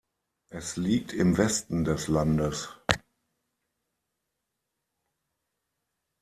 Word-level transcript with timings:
Es 0.49 0.77
liegt 0.77 1.13
im 1.13 1.37
Westen 1.37 1.83
des 1.83 2.07
Landes. 2.07 2.69